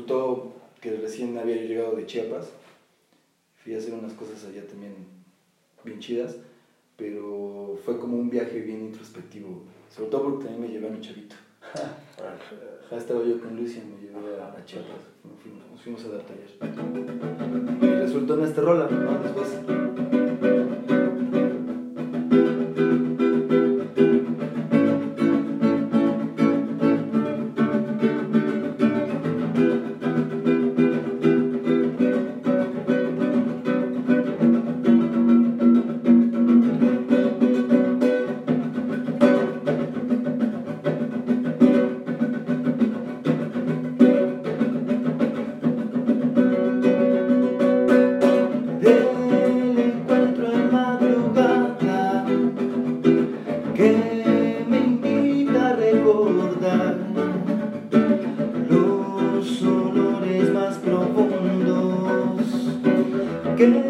[0.00, 2.50] resultó que recién había yo llegado de Chiapas.
[3.62, 4.94] Fui a hacer unas cosas allá también
[5.84, 6.36] bien chidas,
[6.96, 9.62] pero fue como un viaje bien introspectivo.
[9.90, 11.36] Sobre todo porque también me llevé a mi chavito.
[12.90, 14.88] Ya estaba yo con Lucia, me llevé a, Chiapas,
[15.22, 17.82] nos fuimos, nos fuimos a dar taller.
[17.82, 19.22] Y resultó en esta rola, ¿no?
[19.22, 19.89] Después.
[63.60, 63.89] Que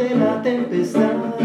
[0.00, 1.39] de la tempestad.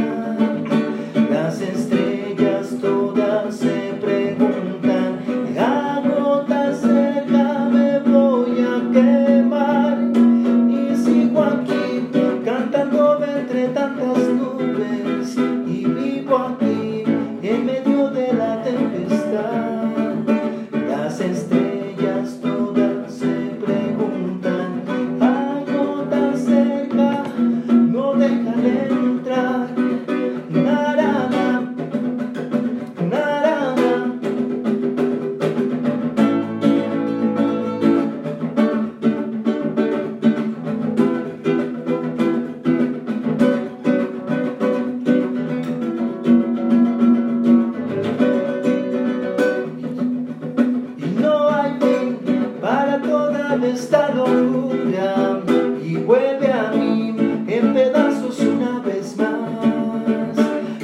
[53.64, 55.42] Esta locura
[55.82, 57.16] y vuelve a mí
[57.48, 60.36] en pedazos una vez más.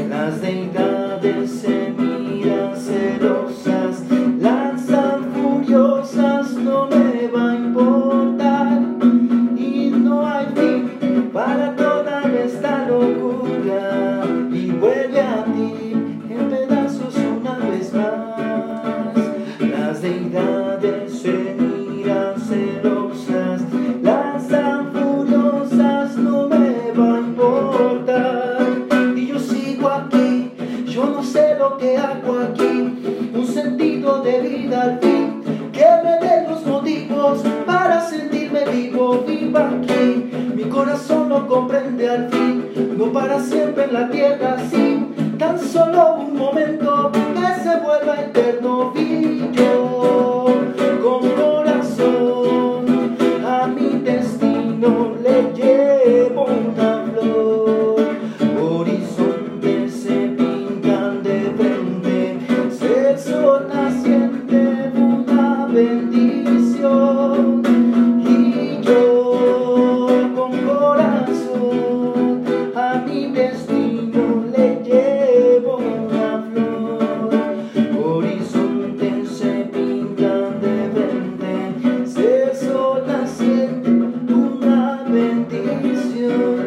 [0.10, 4.04] Las deidades se miran celosas
[4.40, 8.21] lanzan furiosas no me va a importar
[34.72, 40.32] que me dé los motivos para sentirme vivo viva aquí.
[40.56, 42.52] Mi corazón lo comprende al fin
[42.98, 45.06] no para siempre en la tierra sí
[45.38, 47.12] tan solo un momento
[85.72, 86.62] bendición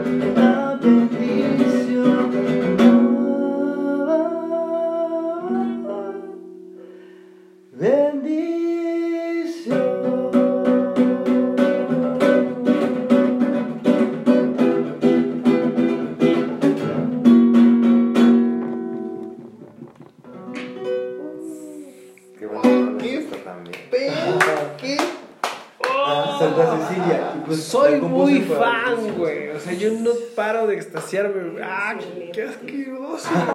[26.38, 27.32] Santa Cecilia.
[27.36, 29.50] y pues Soy muy fan, güey.
[29.50, 31.60] O sea, yo no paro de extasiarme.
[31.62, 31.94] Ah,
[32.32, 33.28] qué asqueroso.